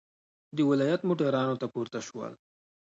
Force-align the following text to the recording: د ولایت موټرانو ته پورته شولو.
د 0.55 0.57
ولایت 0.69 1.01
موټرانو 1.07 1.59
ته 1.61 1.67
پورته 1.73 1.99
شولو. 2.07 2.37